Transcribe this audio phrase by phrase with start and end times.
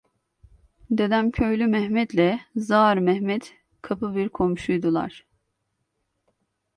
[0.97, 5.25] Dedemköylü Mehmet'le Zağar Mehmet kapı bir komşuydular.